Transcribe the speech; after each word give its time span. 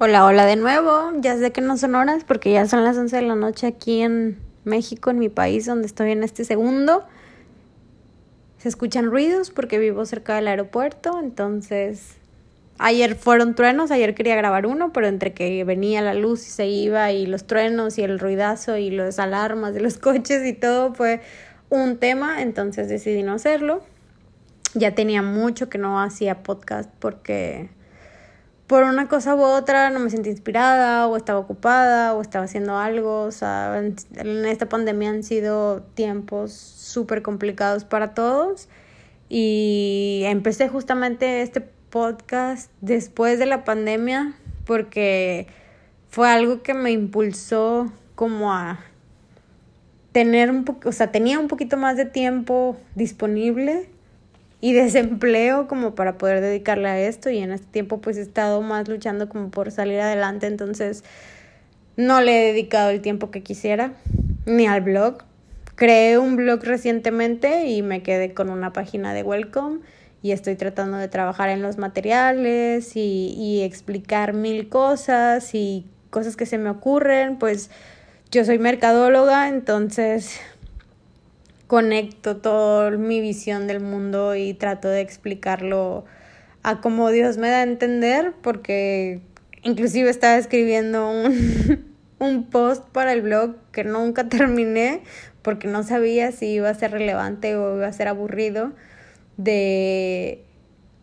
Hola, 0.00 0.24
hola 0.24 0.46
de 0.46 0.54
nuevo. 0.54 1.10
Ya 1.20 1.36
sé 1.36 1.50
que 1.50 1.60
no 1.60 1.76
son 1.76 1.96
horas 1.96 2.22
porque 2.22 2.52
ya 2.52 2.68
son 2.68 2.84
las 2.84 2.96
11 2.96 3.16
de 3.16 3.22
la 3.22 3.34
noche 3.34 3.66
aquí 3.66 4.00
en 4.00 4.38
México, 4.62 5.10
en 5.10 5.18
mi 5.18 5.28
país, 5.28 5.66
donde 5.66 5.88
estoy 5.88 6.12
en 6.12 6.22
este 6.22 6.44
segundo. 6.44 7.04
Se 8.58 8.68
escuchan 8.68 9.06
ruidos 9.06 9.50
porque 9.50 9.76
vivo 9.80 10.06
cerca 10.06 10.36
del 10.36 10.46
aeropuerto, 10.46 11.18
entonces 11.20 12.14
ayer 12.78 13.16
fueron 13.16 13.56
truenos, 13.56 13.90
ayer 13.90 14.14
quería 14.14 14.36
grabar 14.36 14.66
uno, 14.66 14.92
pero 14.92 15.08
entre 15.08 15.34
que 15.34 15.64
venía 15.64 16.00
la 16.00 16.14
luz 16.14 16.46
y 16.46 16.50
se 16.50 16.68
iba 16.68 17.10
y 17.10 17.26
los 17.26 17.48
truenos 17.48 17.98
y 17.98 18.04
el 18.04 18.20
ruidazo 18.20 18.76
y 18.76 18.92
las 18.92 19.18
alarmas 19.18 19.74
de 19.74 19.80
los 19.80 19.98
coches 19.98 20.46
y 20.46 20.52
todo 20.52 20.94
fue 20.94 21.22
un 21.70 21.96
tema, 21.96 22.40
entonces 22.40 22.88
decidí 22.88 23.24
no 23.24 23.32
hacerlo. 23.32 23.82
Ya 24.74 24.94
tenía 24.94 25.22
mucho 25.22 25.68
que 25.68 25.78
no 25.78 26.00
hacía 26.00 26.44
podcast 26.44 26.88
porque 27.00 27.76
por 28.68 28.84
una 28.84 29.08
cosa 29.08 29.34
u 29.34 29.40
otra 29.40 29.88
no 29.88 29.98
me 29.98 30.10
sentí 30.10 30.28
inspirada 30.28 31.08
o 31.08 31.16
estaba 31.16 31.38
ocupada 31.38 32.14
o 32.14 32.20
estaba 32.20 32.44
haciendo 32.44 32.76
algo. 32.76 33.22
O 33.22 33.32
sea, 33.32 33.78
en 33.78 34.44
esta 34.44 34.68
pandemia 34.68 35.10
han 35.10 35.22
sido 35.22 35.82
tiempos 35.94 36.52
súper 36.52 37.22
complicados 37.22 37.84
para 37.84 38.12
todos 38.14 38.68
y 39.30 40.22
empecé 40.26 40.68
justamente 40.68 41.40
este 41.40 41.62
podcast 41.62 42.70
después 42.82 43.38
de 43.38 43.46
la 43.46 43.64
pandemia 43.64 44.34
porque 44.66 45.46
fue 46.10 46.28
algo 46.28 46.62
que 46.62 46.74
me 46.74 46.90
impulsó 46.90 47.90
como 48.14 48.52
a 48.52 48.80
tener 50.12 50.50
un 50.50 50.64
poco, 50.64 50.90
o 50.90 50.92
sea, 50.92 51.10
tenía 51.10 51.38
un 51.38 51.48
poquito 51.48 51.78
más 51.78 51.96
de 51.96 52.04
tiempo 52.04 52.76
disponible 52.94 53.88
y 54.60 54.72
desempleo 54.72 55.68
como 55.68 55.94
para 55.94 56.18
poder 56.18 56.40
dedicarle 56.40 56.88
a 56.88 57.00
esto 57.00 57.30
y 57.30 57.38
en 57.38 57.52
este 57.52 57.66
tiempo 57.66 58.00
pues 58.00 58.16
he 58.16 58.22
estado 58.22 58.60
más 58.60 58.88
luchando 58.88 59.28
como 59.28 59.50
por 59.50 59.70
salir 59.70 60.00
adelante 60.00 60.46
entonces 60.46 61.04
no 61.98 62.20
le 62.20 62.40
he 62.40 62.52
dedicado 62.52 62.90
el 62.90 63.00
tiempo 63.00 63.32
que 63.32 63.42
quisiera 63.42 63.92
ni 64.46 64.66
al 64.68 64.82
blog. 64.82 65.24
Creé 65.74 66.16
un 66.16 66.36
blog 66.36 66.62
recientemente 66.62 67.66
y 67.66 67.82
me 67.82 68.04
quedé 68.04 68.34
con 68.34 68.50
una 68.50 68.72
página 68.72 69.12
de 69.12 69.24
welcome 69.24 69.80
y 70.22 70.30
estoy 70.30 70.54
tratando 70.54 70.96
de 70.96 71.08
trabajar 71.08 71.48
en 71.48 71.60
los 71.60 71.76
materiales 71.76 72.94
y, 72.94 73.34
y 73.36 73.62
explicar 73.62 74.32
mil 74.32 74.68
cosas 74.68 75.54
y 75.54 75.86
cosas 76.10 76.36
que 76.36 76.46
se 76.46 76.56
me 76.56 76.70
ocurren. 76.70 77.36
Pues 77.36 77.70
yo 78.30 78.44
soy 78.44 78.60
mercadóloga 78.60 79.48
entonces 79.48 80.40
conecto 81.68 82.38
toda 82.38 82.90
mi 82.90 83.20
visión 83.20 83.68
del 83.68 83.80
mundo 83.80 84.34
y 84.34 84.54
trato 84.54 84.88
de 84.88 85.02
explicarlo 85.02 86.04
a 86.64 86.80
como 86.80 87.10
Dios 87.10 87.36
me 87.36 87.48
da 87.48 87.58
a 87.58 87.62
entender, 87.62 88.32
porque 88.42 89.20
inclusive 89.62 90.10
estaba 90.10 90.36
escribiendo 90.36 91.08
un, 91.08 91.94
un 92.18 92.50
post 92.50 92.84
para 92.88 93.12
el 93.12 93.22
blog 93.22 93.54
que 93.70 93.84
nunca 93.84 94.24
terminé 94.28 95.02
porque 95.42 95.68
no 95.68 95.82
sabía 95.82 96.32
si 96.32 96.46
iba 96.46 96.68
a 96.68 96.74
ser 96.74 96.90
relevante 96.90 97.54
o 97.54 97.76
iba 97.76 97.86
a 97.86 97.92
ser 97.92 98.08
aburrido 98.08 98.72
de 99.36 100.44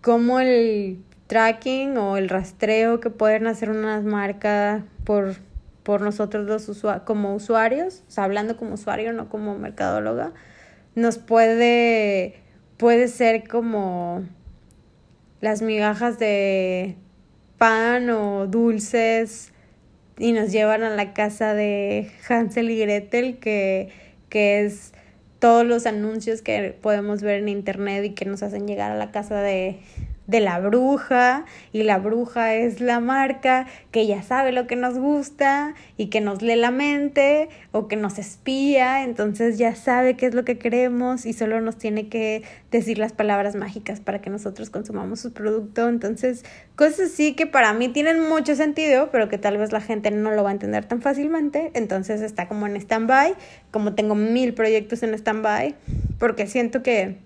cómo 0.02 0.40
el 0.40 1.00
tracking 1.28 1.98
o 1.98 2.18
el 2.18 2.30
rastreo 2.30 3.00
que 3.00 3.10
pueden 3.10 3.48
hacer 3.48 3.70
unas 3.70 4.04
marcas 4.04 4.84
por, 5.04 5.36
por 5.84 6.02
nosotros 6.02 6.46
los 6.46 6.86
como 7.06 7.34
usuarios, 7.36 8.04
o 8.08 8.12
sea, 8.12 8.26
hablando 8.26 8.58
como 8.58 8.74
usuario, 8.74 9.14
no 9.14 9.30
como 9.30 9.58
mercadóloga, 9.58 10.34
nos 10.96 11.18
puede, 11.18 12.36
puede 12.78 13.08
ser 13.08 13.48
como 13.48 14.24
las 15.42 15.62
migajas 15.62 16.18
de 16.18 16.96
pan 17.58 18.10
o 18.10 18.48
dulces 18.48 19.52
y 20.18 20.32
nos 20.32 20.52
llevan 20.52 20.84
a 20.84 20.90
la 20.90 21.14
casa 21.14 21.54
de 21.54 22.10
Hansel 22.28 22.70
y 22.72 22.80
Gretel, 22.80 23.38
que, 23.38 23.90
que 24.30 24.62
es 24.62 24.94
todos 25.40 25.66
los 25.66 25.86
anuncios 25.86 26.42
que 26.42 26.76
podemos 26.82 27.22
ver 27.22 27.42
en 27.42 27.50
internet 27.50 28.04
y 28.06 28.10
que 28.12 28.26
nos 28.26 28.42
hacen 28.42 28.66
llegar 28.68 28.92
a 28.92 28.96
la 28.96 29.12
casa 29.12 29.42
de, 29.42 29.80
de 30.28 30.40
la 30.40 30.60
bruja 30.60 31.46
y 31.72 31.84
la 31.84 32.00
bruja 32.00 32.56
es 32.56 32.82
la 32.82 33.00
marca 33.00 33.68
que 33.92 34.08
ya 34.08 34.24
sabe 34.24 34.52
lo 34.52 34.68
que 34.68 34.76
nos 34.76 34.98
gusta 34.98 35.76
y 35.98 36.08
que 36.08 36.22
nos 36.22 36.42
lee 36.42 36.56
la 36.56 36.72
mente 36.72 37.50
o 37.72 37.88
que 37.88 37.96
nos 37.96 38.18
espía, 38.18 39.04
entonces 39.04 39.58
ya 39.58 39.76
sabe 39.76 40.16
qué 40.16 40.26
es 40.26 40.34
lo 40.34 40.44
que 40.44 40.58
queremos 40.58 41.26
y 41.26 41.34
solo 41.34 41.62
nos 41.62 41.78
tiene 41.78 42.10
que 42.10 42.44
decir 42.72 42.98
las 42.98 43.14
palabras 43.14 43.56
mágicas 43.56 44.00
para 44.00 44.20
que 44.22 44.30
nosotros 44.30 44.70
consumamos 44.70 45.20
su 45.20 45.32
producto, 45.32 45.88
entonces 45.88 46.44
cosas 46.76 47.12
así 47.12 47.34
que 47.34 47.46
para 47.46 47.74
mí 47.74 47.90
tienen 47.90 48.28
mucho 48.28 48.56
sentido, 48.56 49.10
pero 49.12 49.30
que 49.30 49.38
tal 49.38 49.58
vez 49.58 49.72
la 49.72 49.82
gente 49.82 50.12
no 50.12 50.32
lo 50.32 50.44
va 50.44 50.50
a 50.50 50.54
entender 50.54 50.86
tan 50.86 51.02
fácilmente, 51.02 51.72
entonces 51.74 52.22
está 52.22 52.48
como 52.48 52.66
en 52.68 52.76
stand-by, 52.76 53.36
como 53.72 53.94
tengo 53.94 54.16
mil 54.16 54.54
proyectos 54.54 55.04
en 55.04 55.14
stand-by, 55.14 55.76
porque 56.18 56.48
siento 56.48 56.82
que 56.82 57.18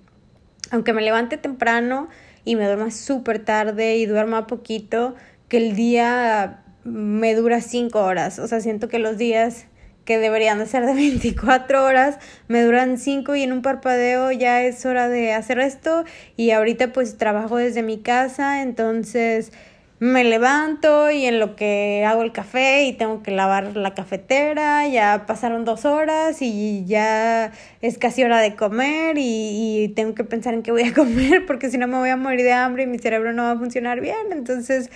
aunque 0.71 0.93
me 0.93 1.01
levante 1.01 1.37
temprano, 1.37 2.09
y 2.45 2.55
me 2.55 2.65
duerma 2.65 2.91
súper 2.91 3.39
tarde 3.39 3.97
y 3.97 4.05
duerma 4.05 4.47
poquito, 4.47 5.15
que 5.47 5.57
el 5.57 5.75
día 5.75 6.63
me 6.83 7.35
dura 7.35 7.61
cinco 7.61 8.01
horas. 8.03 8.39
O 8.39 8.47
sea, 8.47 8.61
siento 8.61 8.87
que 8.87 8.99
los 8.99 9.17
días 9.17 9.65
que 10.09 10.17
deberían 10.17 10.57
de 10.57 10.65
ser 10.65 10.87
de 10.87 10.93
24 10.95 11.85
horas, 11.85 12.17
me 12.47 12.63
duran 12.63 12.97
5 12.97 13.35
y 13.35 13.43
en 13.43 13.53
un 13.53 13.61
parpadeo 13.61 14.31
ya 14.31 14.63
es 14.63 14.83
hora 14.87 15.07
de 15.07 15.33
hacer 15.33 15.59
esto 15.59 16.03
y 16.35 16.49
ahorita 16.49 16.91
pues 16.93 17.19
trabajo 17.19 17.57
desde 17.57 17.83
mi 17.83 17.99
casa, 17.99 18.63
entonces 18.63 19.51
me 19.99 20.23
levanto 20.23 21.11
y 21.11 21.25
en 21.25 21.39
lo 21.39 21.57
que 21.57 22.05
hago 22.07 22.23
el 22.23 22.31
café 22.31 22.85
y 22.85 22.93
tengo 22.93 23.21
que 23.21 23.31
lavar 23.31 23.75
la 23.75 23.93
cafetera, 23.93 24.87
ya 24.87 25.25
pasaron 25.27 25.65
dos 25.65 25.83
horas 25.83 26.41
y 26.41 26.85
ya 26.85 27.51
es 27.81 27.97
casi 27.97 28.23
hora 28.23 28.39
de 28.39 28.55
comer 28.55 29.17
y, 29.17 29.83
y, 29.83 29.89
tengo 29.89 30.15
que 30.15 30.23
pensar 30.23 30.53
en 30.53 30.63
qué 30.63 30.71
voy 30.71 30.83
a 30.83 30.93
comer 30.95 31.45
porque 31.45 31.69
si 31.69 31.77
no 31.77 31.87
me 31.87 31.97
voy 31.97 32.09
a 32.09 32.15
morir 32.15 32.43
de 32.43 32.53
hambre 32.53 32.83
y 32.83 32.87
mi 32.87 32.97
cerebro 32.97 33.33
no 33.33 33.43
va 33.43 33.51
a 33.51 33.57
funcionar 33.57 33.99
bien. 33.99 34.31
Entonces, 34.31 34.89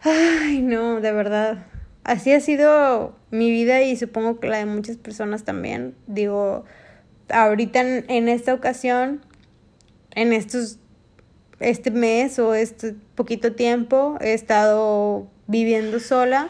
ay 0.00 0.62
no, 0.62 1.00
de 1.00 1.12
verdad. 1.12 1.66
Así 2.02 2.32
ha 2.32 2.40
sido 2.40 3.16
mi 3.30 3.50
vida 3.50 3.82
y 3.82 3.96
supongo 3.96 4.40
que 4.40 4.48
la 4.48 4.58
de 4.58 4.66
muchas 4.66 4.96
personas 4.96 5.44
también. 5.44 5.94
Digo, 6.08 6.64
ahorita 7.28 7.80
en, 7.82 8.04
en 8.08 8.28
esta 8.28 8.52
ocasión, 8.52 9.20
en 10.12 10.32
estos 10.32 10.80
este 11.60 11.90
mes 11.90 12.38
o 12.38 12.54
este 12.54 12.94
poquito 13.14 13.52
tiempo 13.54 14.16
he 14.20 14.32
estado 14.32 15.26
viviendo 15.46 16.00
sola, 16.00 16.48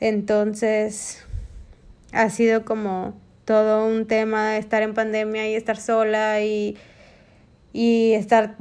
entonces 0.00 1.24
ha 2.12 2.30
sido 2.30 2.64
como 2.64 3.14
todo 3.44 3.86
un 3.86 4.06
tema 4.06 4.56
estar 4.56 4.82
en 4.82 4.94
pandemia 4.94 5.48
y 5.48 5.54
estar 5.54 5.76
sola 5.76 6.40
y, 6.42 6.76
y 7.72 8.12
estar 8.12 8.56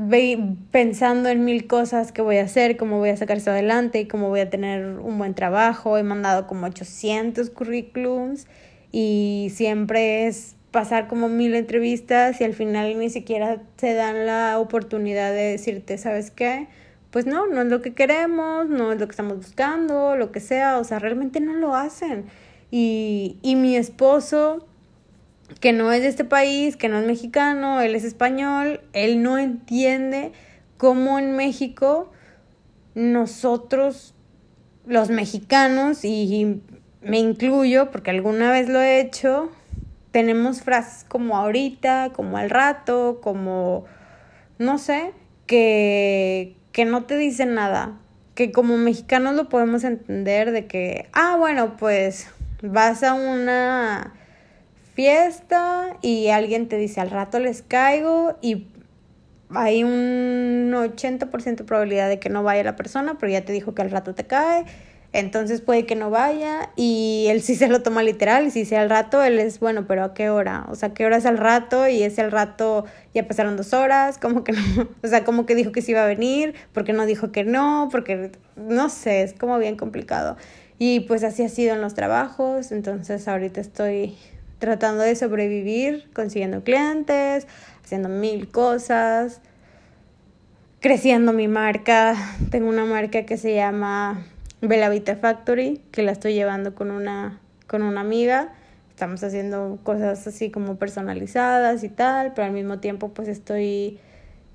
pensando 0.72 1.30
en 1.30 1.46
mil 1.46 1.68
cosas 1.68 2.12
que 2.12 2.22
voy 2.22 2.38
a 2.38 2.44
hacer, 2.44 2.78
cómo 2.78 3.00
voy 3.00 3.10
a 3.10 3.18
sacar 3.18 3.38
esto 3.38 3.52
adelante 3.52 4.02
y 4.02 4.08
cómo 4.08 4.30
voy 4.30 4.42
a 4.42 4.50
tener 4.50 5.00
un 5.00 5.18
buen 5.18 5.34
trabajo. 5.34 5.98
He 5.98 6.04
mandado 6.04 6.48
como 6.48 6.66
800 6.66 7.50
currículums 7.50 8.48
y 8.92 9.52
siempre 9.54 10.28
es 10.28 10.56
pasar 10.74 11.08
como 11.08 11.30
mil 11.30 11.54
entrevistas 11.54 12.42
y 12.42 12.44
al 12.44 12.54
final 12.54 12.98
ni 12.98 13.12
siquiera 13.12 13.62
se 13.78 13.94
dan 13.94 14.26
la 14.26 14.58
oportunidad 14.60 15.32
de 15.32 15.44
decirte, 15.52 16.00
¿sabes 16.00 16.32
qué? 16.32 16.68
Pues 17.12 17.28
no, 17.28 17.46
no 17.46 17.62
es 17.62 17.68
lo 17.68 17.84
que 17.84 17.94
queremos, 17.94 18.68
no 18.68 18.92
es 18.92 19.00
lo 19.00 19.06
que 19.06 19.12
estamos 19.12 19.38
buscando, 19.38 20.18
lo 20.18 20.32
que 20.32 20.40
sea, 20.40 20.80
o 20.80 20.84
sea, 20.84 20.98
realmente 20.98 21.40
no 21.40 21.54
lo 21.54 21.76
hacen. 21.76 22.26
Y, 22.72 23.38
y 23.44 23.56
mi 23.56 23.78
esposo, 23.78 24.68
que 25.60 25.74
no 25.74 25.92
es 25.92 26.02
de 26.02 26.08
este 26.08 26.26
país, 26.26 26.76
que 26.76 26.90
no 26.90 26.98
es 26.98 27.06
mexicano, 27.06 27.80
él 27.80 27.94
es 27.94 28.04
español, 28.04 28.82
él 28.94 29.22
no 29.22 29.38
entiende 29.38 30.32
cómo 30.78 31.20
en 31.20 31.36
México 31.36 32.12
nosotros, 32.96 34.16
los 34.88 35.12
mexicanos, 35.12 36.04
y 36.04 36.62
me 37.04 37.20
incluyo 37.20 37.92
porque 37.92 38.10
alguna 38.10 38.50
vez 38.50 38.70
lo 38.70 38.82
he 38.82 39.00
hecho, 39.00 39.52
tenemos 40.14 40.62
frases 40.62 41.06
como 41.06 41.36
ahorita, 41.36 42.12
como 42.14 42.38
al 42.38 42.52
rato, 42.52 43.20
como, 43.22 43.86
no 44.60 44.78
sé, 44.78 45.12
que, 45.48 46.56
que 46.72 46.86
no 46.86 47.04
te 47.06 47.18
dicen 47.18 47.56
nada, 47.56 47.98
que 48.36 48.52
como 48.52 48.78
mexicanos 48.78 49.34
lo 49.34 49.50
podemos 49.50 49.84
entender 49.84 50.52
de 50.52 50.68
que, 50.68 51.10
ah, 51.14 51.36
bueno, 51.40 51.78
pues 51.78 52.28
vas 52.62 53.02
a 53.02 53.16
una 53.16 54.14
fiesta 54.94 55.98
y 56.04 56.30
alguien 56.30 56.70
te 56.70 56.78
dice 56.78 57.02
al 57.02 57.10
rato 57.10 57.40
les 57.40 57.64
caigo 57.64 58.38
y 58.40 58.68
hay 59.50 59.84
un 59.84 60.72
80% 60.76 61.56
de 61.56 61.64
probabilidad 61.64 62.08
de 62.08 62.20
que 62.20 62.30
no 62.30 62.44
vaya 62.44 62.64
la 62.64 62.76
persona, 62.76 63.18
pero 63.20 63.32
ya 63.32 63.44
te 63.44 63.52
dijo 63.52 63.74
que 63.74 63.82
al 63.82 63.90
rato 63.90 64.14
te 64.14 64.26
cae. 64.26 64.66
Entonces 65.14 65.62
puede 65.62 65.86
que 65.86 65.96
no 65.96 66.10
vaya 66.10 66.72
y 66.76 67.28
él 67.30 67.44
sí 67.44 67.54
se 67.54 67.68
lo 67.68 67.84
toma 67.84 68.02
literal 68.02 68.48
y 68.48 68.52
si 68.52 68.66
sea 68.66 68.82
al 68.82 68.90
rato, 68.90 69.22
él 69.22 69.40
es, 69.40 69.60
bueno, 69.60 69.86
pero 69.88 70.04
¿a 70.04 70.14
qué 70.16 70.32
hora? 70.32 70.66
O 70.70 70.76
sea, 70.76 70.96
¿qué 70.96 71.06
hora 71.06 71.18
es 71.18 71.28
al 71.28 71.38
rato? 71.38 71.88
Y 71.88 72.02
ese 72.02 72.22
al 72.22 72.32
rato 72.32 72.86
ya 73.14 73.28
pasaron 73.28 73.56
dos 73.56 73.74
horas, 73.74 74.18
como 74.18 74.44
que 74.44 74.54
no, 74.54 74.60
o 75.04 75.08
sea, 75.08 75.24
como 75.24 75.46
que 75.46 75.54
dijo 75.54 75.72
que 75.72 75.84
sí 75.84 75.92
iba 75.92 76.04
a 76.04 76.08
venir, 76.08 76.56
porque 76.74 76.94
no 76.94 77.06
dijo 77.06 77.32
que 77.32 77.44
no, 77.44 77.90
porque 77.92 78.32
no 78.56 78.90
sé, 78.90 79.22
es 79.22 79.34
como 79.34 79.60
bien 79.60 79.78
complicado. 79.78 80.36
Y 80.80 81.02
pues 81.02 81.24
así 81.24 81.44
ha 81.44 81.50
sido 81.50 81.76
en 81.76 81.82
los 81.82 81.94
trabajos, 81.94 82.72
entonces 82.72 83.28
ahorita 83.28 83.62
estoy 83.62 84.18
tratando 84.58 85.04
de 85.04 85.16
sobrevivir, 85.16 86.10
consiguiendo 86.14 86.64
clientes, 86.64 87.46
haciendo 87.84 88.10
mil 88.10 88.50
cosas, 88.50 89.42
creciendo 90.80 91.34
mi 91.34 91.48
marca. 91.48 92.16
Tengo 92.50 92.68
una 92.68 92.86
marca 92.86 93.28
que 93.28 93.38
se 93.38 93.54
llama 93.54 94.26
Bella 94.66 94.88
Vita 94.88 95.18
Factory, 95.18 95.82
que 95.92 96.04
la 96.04 96.14
estoy 96.14 96.36
llevando 96.36 96.74
con 96.74 96.90
una, 96.90 97.42
con 97.68 97.82
una 97.84 98.00
amiga. 98.00 98.54
Estamos 98.92 99.22
haciendo 99.22 99.78
cosas 99.84 100.26
así 100.26 100.52
como 100.52 100.78
personalizadas 100.78 101.84
y 101.84 101.90
tal, 101.90 102.32
pero 102.34 102.48
al 102.48 102.54
mismo 102.54 102.80
tiempo 102.80 103.10
pues 103.10 103.28
estoy 103.28 104.00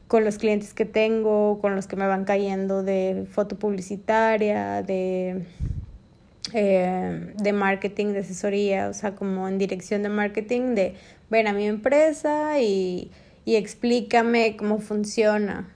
con 0.07 0.25
los 0.25 0.39
clientes 0.39 0.73
que 0.73 0.87
tengo, 0.87 1.59
con 1.61 1.77
los 1.77 1.87
que 1.87 1.97
me 1.97 2.07
van 2.07 2.25
cayendo 2.25 2.83
de 2.83 3.27
foto 3.31 3.59
publicitaria, 3.59 4.83
de, 4.83 5.45
eh, 6.55 7.35
de 7.37 7.53
marketing, 7.53 8.15
de 8.15 8.21
asesoría, 8.21 8.89
o 8.89 8.95
sea, 8.95 9.15
como 9.15 9.47
en 9.47 9.59
dirección 9.59 10.03
de 10.03 10.09
marketing, 10.09 10.75
de 10.75 10.95
ven 11.29 11.49
a 11.49 11.53
mi 11.53 11.67
empresa 11.67 12.59
y, 12.61 13.11
y 13.45 13.57
explícame 13.57 14.57
cómo 14.57 14.79
funciona 14.79 15.69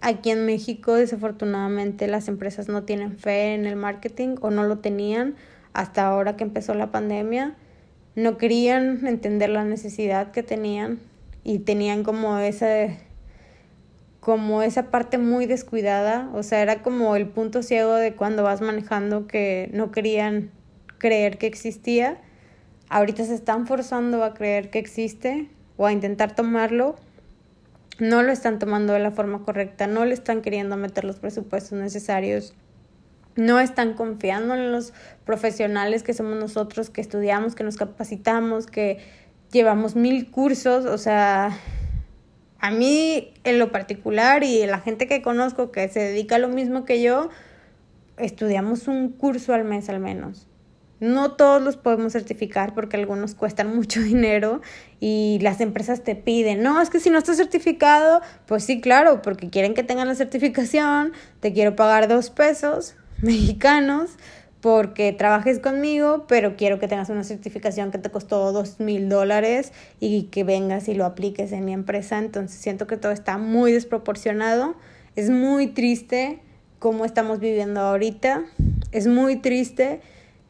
Aquí 0.00 0.30
en 0.30 0.46
México, 0.46 0.94
desafortunadamente, 0.94 2.06
las 2.06 2.28
empresas 2.28 2.68
no 2.68 2.84
tienen 2.84 3.18
fe 3.18 3.54
en 3.54 3.66
el 3.66 3.74
marketing 3.74 4.36
o 4.40 4.50
no 4.50 4.62
lo 4.64 4.78
tenían 4.78 5.34
hasta 5.72 6.06
ahora 6.06 6.36
que 6.36 6.44
empezó 6.44 6.74
la 6.74 6.92
pandemia. 6.92 7.56
No 8.14 8.38
querían 8.38 9.06
entender 9.06 9.50
la 9.50 9.64
necesidad 9.64 10.30
que 10.30 10.42
tenían 10.42 11.00
y 11.42 11.60
tenían 11.60 12.04
como 12.04 12.38
esa 12.38 12.88
como 14.20 14.62
esa 14.62 14.90
parte 14.90 15.16
muy 15.16 15.46
descuidada, 15.46 16.28
o 16.34 16.42
sea, 16.42 16.60
era 16.60 16.82
como 16.82 17.16
el 17.16 17.28
punto 17.28 17.62
ciego 17.62 17.94
de 17.94 18.14
cuando 18.14 18.42
vas 18.42 18.60
manejando 18.60 19.26
que 19.26 19.70
no 19.72 19.90
querían 19.90 20.50
creer 20.98 21.38
que 21.38 21.46
existía. 21.46 22.20
Ahorita 22.90 23.24
se 23.24 23.34
están 23.34 23.66
forzando 23.66 24.22
a 24.24 24.34
creer 24.34 24.68
que 24.68 24.80
existe 24.80 25.48
o 25.78 25.86
a 25.86 25.92
intentar 25.92 26.34
tomarlo 26.34 26.96
no 27.98 28.22
lo 28.22 28.32
están 28.32 28.58
tomando 28.58 28.92
de 28.92 29.00
la 29.00 29.10
forma 29.10 29.44
correcta, 29.44 29.86
no 29.86 30.04
le 30.04 30.14
están 30.14 30.42
queriendo 30.42 30.76
meter 30.76 31.04
los 31.04 31.16
presupuestos 31.16 31.78
necesarios, 31.78 32.54
no 33.36 33.60
están 33.60 33.94
confiando 33.94 34.54
en 34.54 34.72
los 34.72 34.92
profesionales 35.24 36.02
que 36.02 36.14
somos 36.14 36.36
nosotros, 36.36 36.90
que 36.90 37.00
estudiamos, 37.00 37.54
que 37.54 37.64
nos 37.64 37.76
capacitamos, 37.76 38.66
que 38.66 38.98
llevamos 39.52 39.96
mil 39.96 40.30
cursos, 40.30 40.86
o 40.86 40.98
sea, 40.98 41.56
a 42.58 42.70
mí 42.70 43.32
en 43.44 43.58
lo 43.58 43.70
particular 43.70 44.42
y 44.42 44.66
la 44.66 44.80
gente 44.80 45.06
que 45.06 45.22
conozco 45.22 45.70
que 45.70 45.88
se 45.88 46.00
dedica 46.00 46.36
a 46.36 46.38
lo 46.40 46.48
mismo 46.48 46.84
que 46.84 47.00
yo, 47.00 47.30
estudiamos 48.16 48.88
un 48.88 49.10
curso 49.10 49.54
al 49.54 49.64
mes 49.64 49.88
al 49.88 50.00
menos. 50.00 50.47
No 51.00 51.32
todos 51.32 51.62
los 51.62 51.76
podemos 51.76 52.12
certificar 52.12 52.74
porque 52.74 52.96
algunos 52.96 53.34
cuestan 53.34 53.74
mucho 53.74 54.00
dinero 54.02 54.60
y 55.00 55.38
las 55.42 55.60
empresas 55.60 56.02
te 56.02 56.16
piden, 56.16 56.62
no, 56.62 56.80
es 56.80 56.90
que 56.90 57.00
si 57.00 57.10
no 57.10 57.18
estás 57.18 57.36
certificado, 57.36 58.20
pues 58.46 58.64
sí, 58.64 58.80
claro, 58.80 59.22
porque 59.22 59.48
quieren 59.48 59.74
que 59.74 59.82
tengan 59.82 60.08
la 60.08 60.14
certificación, 60.14 61.12
te 61.40 61.52
quiero 61.52 61.76
pagar 61.76 62.08
dos 62.08 62.30
pesos 62.30 62.96
mexicanos 63.22 64.10
porque 64.60 65.12
trabajes 65.12 65.60
conmigo, 65.60 66.24
pero 66.26 66.56
quiero 66.56 66.78
que 66.78 66.88
tengas 66.88 67.10
una 67.10 67.22
certificación 67.22 67.90
que 67.90 67.98
te 67.98 68.10
costó 68.10 68.52
dos 68.52 68.80
mil 68.80 69.08
dólares 69.08 69.72
y 70.00 70.24
que 70.24 70.42
vengas 70.42 70.88
y 70.88 70.94
lo 70.94 71.04
apliques 71.04 71.52
en 71.52 71.64
mi 71.64 71.72
empresa. 71.72 72.18
Entonces 72.18 72.60
siento 72.60 72.86
que 72.86 72.96
todo 72.96 73.12
está 73.12 73.38
muy 73.38 73.72
desproporcionado. 73.72 74.74
Es 75.14 75.30
muy 75.30 75.68
triste 75.68 76.40
cómo 76.78 77.04
estamos 77.04 77.38
viviendo 77.38 77.80
ahorita. 77.80 78.46
Es 78.90 79.06
muy 79.06 79.36
triste 79.36 80.00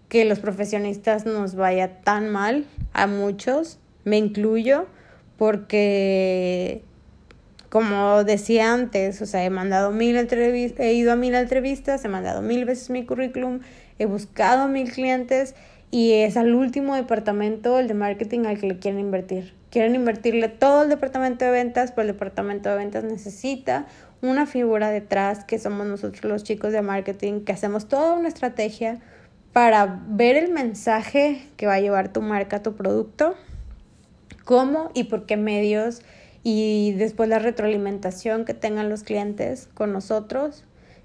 que 0.09 0.25
los 0.25 0.39
profesionistas 0.39 1.27
nos 1.27 1.55
vaya 1.55 2.01
tan 2.01 2.29
mal 2.29 2.65
a 2.93 3.07
muchos, 3.07 3.79
me 4.05 4.17
incluyo, 4.17 4.87
porque 5.37 6.83
como 7.69 8.25
decía 8.25 8.73
antes, 8.73 9.21
o 9.21 9.27
sea, 9.27 9.45
he 9.45 9.51
mandado 9.51 9.91
mil 9.91 10.17
entrevistas, 10.17 10.81
he 10.81 10.95
ido 10.95 11.13
a 11.13 11.17
mil 11.17 11.35
entrevistas, 11.35 12.05
he 12.05 12.09
mandado 12.09 12.41
mil 12.41 12.65
veces 12.65 12.89
mi 12.89 13.05
currículum, 13.05 13.61
he 13.99 14.07
buscado 14.07 14.69
mil 14.69 14.91
clientes 14.91 15.55
y 15.91 16.13
es 16.13 16.37
al 16.37 16.55
último 16.55 16.95
departamento, 16.95 17.79
el 17.79 17.89
de 17.89 17.95
marketing, 17.95 18.47
al 18.47 18.59
que 18.59 18.69
le 18.69 18.79
quieren 18.79 19.01
invertir. 19.01 19.55
Quieren 19.71 19.95
invertirle 19.95 20.49
todo 20.49 20.85
el 20.85 20.89
departamento 20.89 21.45
de 21.45 21.51
ventas, 21.51 21.93
pero 21.93 22.09
el 22.09 22.15
departamento 22.15 22.71
de 22.71 22.77
ventas 22.77 23.05
necesita 23.05 23.87
una 24.23 24.47
figura 24.47 24.91
detrás, 24.91 25.45
que 25.45 25.59
somos 25.59 25.87
nosotros 25.87 26.25
los 26.25 26.45
chicos 26.45 26.73
de 26.73 26.83
marketing, 26.83 27.41
que 27.45 27.53
hacemos 27.53 27.87
toda 27.87 28.15
una 28.15 28.29
estrategia, 28.29 28.99
para 29.59 30.03
ver 30.07 30.37
el 30.37 30.53
mensaje 30.53 31.43
que 31.57 31.67
va 31.67 31.75
a 31.75 31.81
llevar 31.81 32.13
tu 32.13 32.23
marca, 32.23 32.63
tu 32.63 32.77
producto, 32.77 33.35
cómo 34.45 34.93
y 34.95 35.03
por 35.03 35.27
qué 35.27 35.37
medios 35.37 36.03
y 36.45 36.93
después 36.93 37.29
la 37.29 37.41
retroalimentación 37.41 38.45
que 38.45 38.55
tengan 38.55 38.89
los 38.89 39.03
clientes 39.03 39.69
con 39.75 39.93
nosotros, 39.93 40.63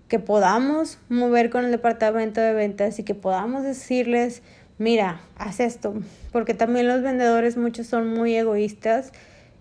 que 0.08 0.20
podamos 0.20 1.00
mover 1.10 1.50
con 1.50 1.66
el 1.66 1.72
departamento 1.72 2.42
de 2.42 2.54
ventas 2.54 3.00
y 3.00 3.04
que 3.04 3.16
podamos 3.16 3.64
decirles, 3.64 4.44
mira, 4.78 5.22
haz 5.36 5.60
esto, 5.60 5.96
porque 6.32 6.54
también 6.54 6.88
los 6.88 7.02
vendedores 7.02 7.58
muchos 7.58 7.88
son 7.88 8.08
muy 8.08 8.36
egoístas 8.36 9.14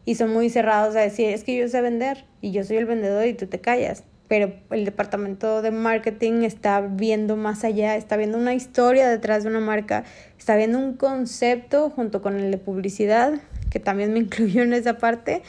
y 0.04 0.16
son 0.16 0.34
muy 0.34 0.50
cerrados 0.50 0.96
a 0.96 1.00
decir, 1.00 1.30
es 1.30 1.44
que 1.44 1.56
yo 1.56 1.66
sé 1.66 1.80
vender 1.80 2.26
y 2.42 2.50
yo 2.50 2.62
soy 2.62 2.76
el 2.76 2.84
vendedor 2.84 3.26
y 3.26 3.32
tú 3.32 3.46
te 3.46 3.58
callas 3.58 4.04
pero 4.32 4.50
el 4.70 4.86
departamento 4.86 5.60
de 5.60 5.70
marketing 5.70 6.44
está 6.44 6.80
viendo 6.80 7.36
más 7.36 7.64
allá, 7.64 7.96
está 7.96 8.16
viendo 8.16 8.38
una 8.38 8.54
historia 8.54 9.10
detrás 9.10 9.42
de 9.42 9.50
una 9.50 9.60
marca, 9.60 10.04
está 10.38 10.56
viendo 10.56 10.78
un 10.78 10.94
concepto 10.94 11.90
junto 11.90 12.22
con 12.22 12.40
el 12.40 12.50
de 12.50 12.56
publicidad, 12.56 13.42
que 13.68 13.78
también 13.78 14.14
me 14.14 14.18
incluyó 14.20 14.62
en 14.62 14.72
esa 14.72 14.96
parte, 14.96 15.42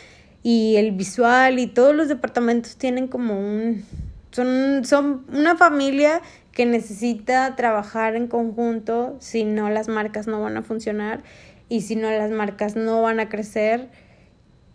y 0.44 0.75
el 0.75 0.91
visual 0.91 1.59
y 1.59 1.68
todos 1.68 1.95
los 1.95 2.09
departamentos 2.09 2.75
tienen 2.75 3.07
como 3.07 3.39
un... 3.39 3.85
Son, 4.31 4.83
son 4.83 5.27
una 5.31 5.56
familia 5.56 6.21
que 6.51 6.65
necesita 6.65 7.56
trabajar 7.56 8.18
en 8.18 8.27
conjunto, 8.27 9.15
si 9.21 9.45
no 9.45 9.69
las 9.69 9.88
marcas 9.88 10.27
no 10.27 10.41
van 10.41 10.57
a 10.57 10.62
funcionar 10.62 11.24
y 11.69 11.83
si 11.83 11.95
no 11.95 12.12
las 12.12 12.31
marcas 12.31 12.75
no 12.75 13.01
van 13.01 13.21
a 13.21 13.29
crecer 13.29 13.88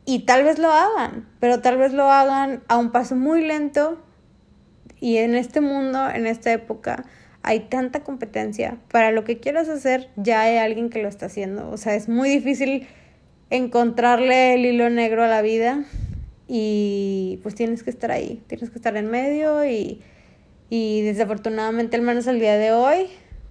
y 0.09 0.21
tal 0.21 0.43
vez 0.43 0.59
lo 0.59 0.73
hagan, 0.73 1.29
pero 1.39 1.61
tal 1.61 1.77
vez 1.77 1.93
lo 1.93 2.11
hagan 2.11 2.63
a 2.69 2.79
un 2.79 2.93
paso 2.93 3.15
muy 3.15 3.43
lento 3.45 4.03
y 5.01 5.19
en 5.19 5.35
este 5.35 5.61
mundo, 5.61 6.09
en 6.09 6.27
esta 6.27 6.51
época, 6.51 7.05
hay 7.43 7.69
tanta 7.69 8.01
competencia. 8.01 8.79
Para 8.91 9.13
lo 9.13 9.25
que 9.25 9.39
quieras 9.39 9.69
hacer, 9.69 10.09
ya 10.17 10.41
hay 10.41 10.57
alguien 10.57 10.89
que 10.89 11.03
lo 11.03 11.11
está 11.11 11.27
haciendo. 11.27 11.69
O 11.69 11.77
sea, 11.77 11.95
es 11.95 12.09
muy 12.09 12.31
difícil 12.31 12.89
encontrarle 13.51 14.55
el 14.55 14.65
hilo 14.65 14.89
negro 14.89 15.25
a 15.25 15.27
la 15.27 15.43
vida 15.43 15.85
y 16.47 17.39
pues 17.43 17.55
tienes 17.55 17.83
que 17.83 17.91
estar 17.91 18.11
ahí, 18.11 18.43
tienes 18.47 18.71
que 18.71 18.77
estar 18.77 18.97
en 18.97 19.11
medio 19.11 19.67
y, 19.67 20.01
y 20.71 21.03
desafortunadamente, 21.03 21.97
al 21.97 22.03
menos 22.03 22.27
al 22.29 22.41
día 22.41 22.57
de 22.57 22.73
hoy, 22.73 23.09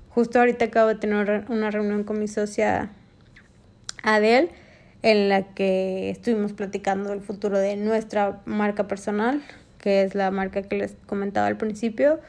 justo 0.09 0.39
ahorita 0.39 0.65
acabo 0.65 0.87
de 0.87 0.95
tener 0.95 1.45
una 1.49 1.69
reunión 1.69 2.03
con 2.03 2.17
mi 2.17 2.27
socia 2.27 2.93
Adele 4.01 4.49
en 5.01 5.29
la 5.29 5.43
que 5.53 6.09
estuvimos 6.09 6.53
platicando 6.53 7.13
el 7.13 7.21
futuro 7.21 7.57
de 7.57 7.75
nuestra 7.75 8.41
marca 8.45 8.87
personal, 8.87 9.41
que 9.77 10.03
es 10.03 10.15
la 10.15 10.31
marca 10.31 10.63
que 10.63 10.75
les 10.77 10.95
comentaba 11.05 11.47
al 11.47 11.57
principio. 11.57 12.19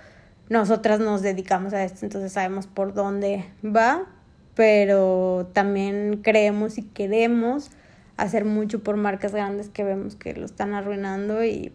Nosotras 0.49 1.01
nos 1.01 1.23
dedicamos 1.23 1.73
a 1.73 1.85
esto, 1.85 2.07
entonces 2.07 2.33
sabemos 2.33 2.67
por 2.67 2.95
dónde 2.95 3.45
va, 3.65 4.07
pero 4.55 5.51
también 5.53 6.21
creemos 6.23 6.79
y 6.79 6.83
queremos 6.83 7.71
hacer 8.17 8.45
mucho 8.45 8.83
por 8.83 8.97
marcas 8.97 9.33
grandes 9.33 9.69
que 9.69 9.85
vemos 9.85 10.17
que 10.17 10.35
lo 10.35 10.45
están 10.45 10.75
arruinando 10.75 11.45
y 11.45 11.73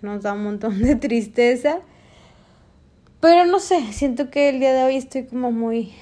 nos 0.00 0.22
da 0.22 0.32
un 0.32 0.44
montón 0.44 0.82
de 0.82 0.96
tristeza. 0.96 1.80
Pero 3.20 3.44
no 3.46 3.60
sé, 3.60 3.92
siento 3.92 4.30
que 4.30 4.48
el 4.48 4.58
día 4.58 4.72
de 4.72 4.82
hoy 4.82 4.96
estoy 4.96 5.24
como 5.26 5.52
muy 5.52 5.92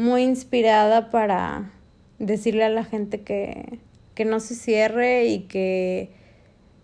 muy 0.00 0.22
inspirada 0.22 1.10
para 1.10 1.70
decirle 2.20 2.62
a 2.62 2.68
la 2.68 2.84
gente 2.84 3.22
que, 3.22 3.80
que 4.14 4.24
no 4.24 4.38
se 4.38 4.54
cierre 4.54 5.26
y 5.26 5.40
que 5.40 6.10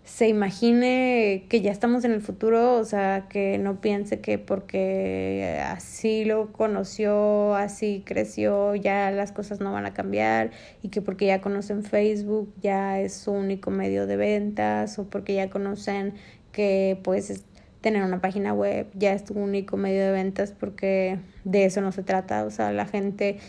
se 0.03 0.29
imagine 0.29 1.45
que 1.49 1.59
ya 1.61 1.69
estamos 1.69 2.05
en 2.05 2.13
el 2.13 2.21
futuro, 2.21 2.75
o 2.75 2.85
sea, 2.85 3.27
que 3.29 3.57
no 3.57 3.81
piense 3.81 4.21
que 4.21 4.39
porque 4.39 5.61
así 5.65 6.23
lo 6.23 6.53
conoció, 6.53 7.55
así 7.55 8.03
creció, 8.05 8.73
ya 8.75 9.11
las 9.11 9.33
cosas 9.33 9.59
no 9.59 9.73
van 9.73 9.85
a 9.85 9.93
cambiar 9.93 10.51
y 10.81 10.89
que 10.89 11.01
porque 11.01 11.25
ya 11.25 11.41
conocen 11.41 11.83
Facebook 11.83 12.53
ya 12.61 13.01
es 13.01 13.13
su 13.13 13.31
único 13.31 13.69
medio 13.69 14.07
de 14.07 14.15
ventas 14.15 14.97
o 14.97 15.09
porque 15.09 15.33
ya 15.33 15.49
conocen 15.49 16.13
que 16.53 16.97
pues 17.03 17.43
tener 17.81 18.03
una 18.03 18.21
página 18.21 18.53
web, 18.53 18.87
ya 18.93 19.11
es 19.13 19.25
tu 19.25 19.33
único 19.33 19.75
medio 19.75 20.05
de 20.05 20.11
ventas 20.11 20.53
porque 20.57 21.19
de 21.43 21.65
eso 21.65 21.81
no 21.81 21.91
se 21.91 22.03
trata, 22.03 22.45
o 22.45 22.49
sea, 22.49 22.71
la 22.71 22.85
gente, 22.85 23.39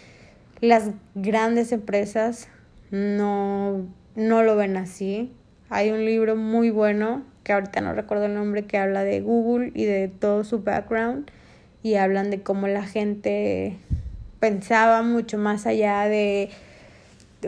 las 0.61 0.91
grandes 1.15 1.73
empresas 1.73 2.49
no, 2.91 3.87
no 4.17 4.43
lo 4.43 4.57
ven 4.57 4.77
así. 4.77 5.33
Hay 5.71 5.91
un 5.91 6.05
libro 6.05 6.37
muy 6.37 6.71
bueno, 6.71 7.23
que 7.45 7.53
ahorita 7.53 7.81
no 7.81 7.93
recuerdo 7.95 8.27
el 8.27 8.35
nombre, 8.35 8.65
que 8.65 8.79
habla 8.79 9.05
de 9.05 9.21
Google 9.21 9.73
y 9.75 9.85
de 9.85 10.09
todo 10.09 10.45
su 10.45 10.63
background 10.63 11.31
y 11.83 11.95
hablan 11.95 12.31
de 12.31 12.43
cómo 12.43 12.69
la 12.69 12.85
gente 12.85 13.77
pensaba 14.41 15.03
mucho 15.03 15.39
más 15.39 15.67
allá 15.67 16.05
de 16.09 16.51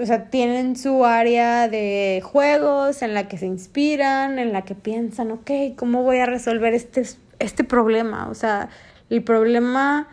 o 0.00 0.06
sea, 0.06 0.26
tienen 0.26 0.76
su 0.76 1.04
área 1.04 1.68
de 1.68 2.22
juegos 2.24 3.02
en 3.02 3.14
la 3.14 3.26
que 3.26 3.38
se 3.38 3.46
inspiran, 3.46 4.38
en 4.38 4.52
la 4.52 4.62
que 4.62 4.74
piensan, 4.74 5.32
ok, 5.32 5.50
¿cómo 5.76 6.04
voy 6.04 6.18
a 6.18 6.26
resolver 6.26 6.74
este, 6.74 7.02
este 7.40 7.64
problema? 7.64 8.28
O 8.28 8.34
sea, 8.34 8.68
el 9.08 9.24
problema 9.24 10.06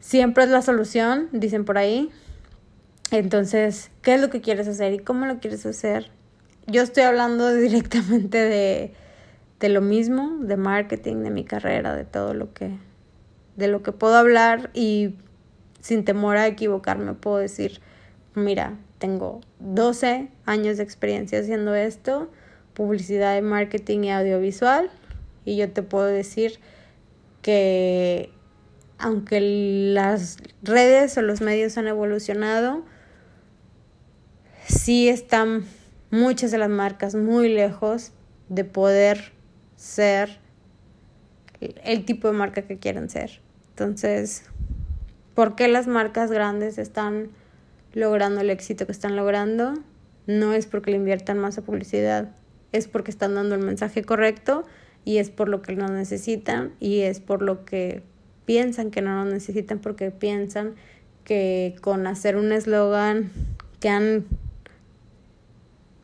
siempre 0.00 0.44
es 0.44 0.50
la 0.50 0.62
solución, 0.62 1.28
dicen 1.32 1.64
por 1.64 1.78
ahí. 1.78 2.10
Entonces, 3.12 3.90
¿qué 4.02 4.14
es 4.14 4.20
lo 4.20 4.30
que 4.30 4.40
quieres 4.40 4.66
hacer 4.66 4.92
y 4.92 4.98
cómo 4.98 5.26
lo 5.26 5.38
quieres 5.38 5.64
hacer? 5.66 6.10
Yo 6.66 6.82
estoy 6.82 7.04
hablando 7.04 7.52
directamente 7.54 8.38
de, 8.38 8.94
de 9.60 9.68
lo 9.68 9.80
mismo, 9.80 10.38
de 10.40 10.56
marketing, 10.56 11.22
de 11.22 11.30
mi 11.30 11.44
carrera, 11.44 11.94
de 11.94 12.04
todo 12.04 12.34
lo 12.34 12.52
que, 12.52 12.76
de 13.56 13.68
lo 13.68 13.82
que 13.82 13.92
puedo 13.92 14.16
hablar 14.16 14.70
y 14.74 15.14
sin 15.80 16.04
temor 16.04 16.36
a 16.36 16.46
equivocarme 16.46 17.14
puedo 17.14 17.38
decir, 17.38 17.80
mira, 18.34 18.76
tengo 18.98 19.40
12 19.60 20.28
años 20.44 20.76
de 20.76 20.82
experiencia 20.82 21.40
haciendo 21.40 21.74
esto, 21.74 22.30
publicidad 22.74 23.40
marketing 23.42 24.04
y 24.04 24.10
audiovisual, 24.10 24.90
y 25.44 25.56
yo 25.56 25.70
te 25.70 25.82
puedo 25.82 26.06
decir 26.06 26.60
que 27.42 28.30
aunque 29.00 29.40
las 29.40 30.38
redes 30.62 31.16
o 31.18 31.22
los 31.22 31.40
medios 31.40 31.76
han 31.78 31.88
evolucionado, 31.88 32.84
sí 34.66 35.08
están 35.08 35.64
muchas 36.10 36.50
de 36.50 36.58
las 36.58 36.70
marcas 36.70 37.14
muy 37.14 37.48
lejos 37.48 38.12
de 38.48 38.64
poder 38.64 39.32
ser 39.76 40.38
el 41.60 42.04
tipo 42.04 42.28
de 42.28 42.34
marca 42.34 42.62
que 42.62 42.78
quieren 42.78 43.10
ser. 43.10 43.40
Entonces, 43.70 44.44
¿por 45.34 45.56
qué 45.56 45.68
las 45.68 45.86
marcas 45.86 46.30
grandes 46.30 46.78
están 46.78 47.30
logrando 47.92 48.40
el 48.40 48.50
éxito 48.50 48.86
que 48.86 48.92
están 48.92 49.16
logrando, 49.16 49.74
no 50.26 50.52
es 50.52 50.66
porque 50.66 50.90
le 50.90 50.98
inviertan 50.98 51.38
más 51.38 51.58
a 51.58 51.62
publicidad, 51.62 52.30
es 52.72 52.88
porque 52.88 53.10
están 53.10 53.34
dando 53.34 53.54
el 53.54 53.62
mensaje 53.62 54.04
correcto 54.04 54.64
y 55.04 55.18
es 55.18 55.30
por 55.30 55.48
lo 55.48 55.62
que 55.62 55.74
no 55.74 55.88
necesitan 55.88 56.74
y 56.78 57.00
es 57.00 57.20
por 57.20 57.42
lo 57.42 57.64
que 57.64 58.02
piensan 58.50 58.90
que 58.90 59.00
no 59.00 59.14
lo 59.14 59.30
necesitan 59.30 59.78
porque 59.78 60.10
piensan 60.10 60.74
que 61.22 61.76
con 61.82 62.08
hacer 62.08 62.34
un 62.34 62.50
eslogan 62.50 63.30
que 63.78 63.88
han 63.88 64.24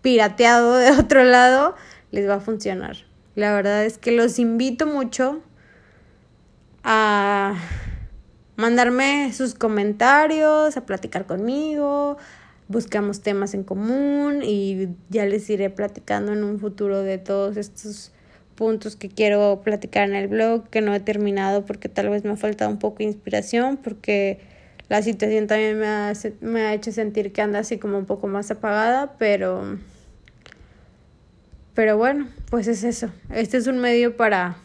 pirateado 0.00 0.76
de 0.76 0.92
otro 0.96 1.24
lado 1.24 1.74
les 2.12 2.28
va 2.28 2.34
a 2.34 2.40
funcionar. 2.40 2.98
La 3.34 3.52
verdad 3.52 3.84
es 3.84 3.98
que 3.98 4.12
los 4.12 4.38
invito 4.38 4.86
mucho 4.86 5.42
a 6.84 7.56
mandarme 8.54 9.32
sus 9.32 9.54
comentarios, 9.54 10.76
a 10.76 10.86
platicar 10.86 11.26
conmigo, 11.26 12.16
buscamos 12.68 13.22
temas 13.22 13.54
en 13.54 13.64
común 13.64 14.44
y 14.44 14.90
ya 15.08 15.26
les 15.26 15.50
iré 15.50 15.68
platicando 15.68 16.32
en 16.32 16.44
un 16.44 16.60
futuro 16.60 17.02
de 17.02 17.18
todos 17.18 17.56
estos 17.56 18.12
puntos 18.56 18.96
que 18.96 19.08
quiero 19.08 19.60
platicar 19.62 20.08
en 20.08 20.16
el 20.16 20.28
blog, 20.28 20.68
que 20.68 20.80
no 20.80 20.94
he 20.94 21.00
terminado 21.00 21.64
porque 21.64 21.88
tal 21.88 22.08
vez 22.08 22.24
me 22.24 22.32
ha 22.32 22.36
faltado 22.36 22.70
un 22.70 22.78
poco 22.78 22.98
de 22.98 23.04
inspiración, 23.04 23.76
porque 23.76 24.40
la 24.88 25.02
situación 25.02 25.46
también 25.46 25.78
me 25.78 25.86
ha, 25.86 26.12
me 26.40 26.62
ha 26.62 26.74
hecho 26.74 26.90
sentir 26.90 27.32
que 27.32 27.42
anda 27.42 27.60
así 27.60 27.78
como 27.78 27.98
un 27.98 28.06
poco 28.06 28.26
más 28.26 28.50
apagada, 28.50 29.14
pero... 29.18 29.78
Pero 31.74 31.98
bueno, 31.98 32.26
pues 32.48 32.68
es 32.68 32.84
eso. 32.84 33.10
Este 33.30 33.58
es 33.58 33.66
un 33.66 33.78
medio 33.78 34.16
para 34.16 34.56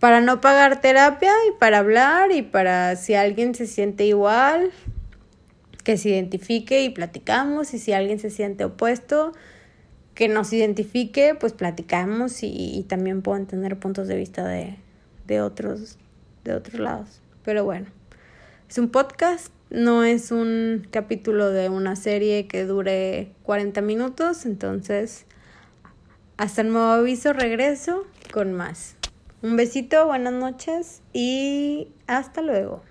para 0.00 0.22
no 0.22 0.40
pagar 0.40 0.80
terapia 0.80 1.32
y 1.48 1.58
para 1.58 1.78
hablar 1.78 2.32
y 2.32 2.40
para 2.40 2.96
si 2.96 3.14
alguien 3.14 3.54
se 3.54 3.66
siente 3.66 4.06
igual, 4.06 4.72
que 5.84 5.98
se 5.98 6.08
identifique 6.08 6.82
y 6.82 6.88
platicamos 6.88 7.74
y 7.74 7.78
si 7.78 7.92
alguien 7.92 8.18
se 8.18 8.30
siente 8.30 8.64
opuesto, 8.64 9.32
que 10.20 10.28
nos 10.28 10.52
identifique, 10.52 11.34
pues 11.34 11.54
platicamos 11.54 12.42
y, 12.42 12.84
también 12.90 13.22
puedo 13.22 13.38
entender 13.38 13.78
puntos 13.78 14.06
de 14.06 14.18
vista 14.18 14.46
de, 14.46 14.76
de, 15.26 15.40
otros, 15.40 15.96
de 16.44 16.52
otros 16.52 16.78
lados. 16.78 17.22
Pero 17.42 17.64
bueno, 17.64 17.86
es 18.68 18.76
un 18.76 18.90
podcast, 18.90 19.50
no 19.70 20.04
es 20.04 20.30
un 20.30 20.86
capítulo 20.90 21.48
de 21.48 21.70
una 21.70 21.96
serie 21.96 22.46
que 22.48 22.66
dure 22.66 23.32
40 23.44 23.80
minutos, 23.80 24.44
entonces 24.44 25.24
hasta 26.36 26.60
el 26.60 26.70
nuevo 26.70 26.90
aviso 26.90 27.32
regreso 27.32 28.04
con 28.30 28.52
más. 28.52 28.96
Un 29.40 29.56
besito, 29.56 30.04
buenas 30.04 30.34
noches 30.34 31.00
y 31.14 31.88
hasta 32.06 32.42
luego. 32.42 32.82